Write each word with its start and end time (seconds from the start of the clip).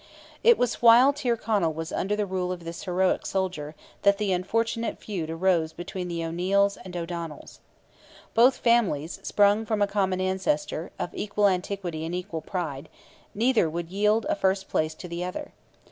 It 0.43 0.57
was 0.57 0.81
while 0.81 1.13
Tyrconnell 1.13 1.73
was 1.75 1.91
under 1.91 2.15
the 2.15 2.25
rule 2.25 2.51
of 2.51 2.63
this 2.63 2.85
heroic 2.85 3.23
soldier 3.23 3.75
that 4.01 4.17
the 4.17 4.31
unfortunate 4.31 4.97
feud 4.97 5.29
arose 5.29 5.73
between 5.73 6.07
the 6.07 6.25
O'Neils 6.25 6.75
and 6.77 6.97
O'Donnells. 6.97 7.59
Both 8.33 8.57
families, 8.57 9.19
sprung 9.21 9.63
from 9.63 9.79
a 9.79 9.85
common 9.85 10.19
ancestor, 10.19 10.91
of 10.97 11.11
equal 11.13 11.47
antiquity 11.47 12.03
and 12.03 12.15
equal 12.15 12.41
pride, 12.41 12.89
neither 13.35 13.69
would 13.69 13.91
yield 13.91 14.25
a 14.27 14.33
first 14.33 14.69
place 14.69 14.95
to 14.95 15.07
the 15.07 15.23
other. 15.23 15.53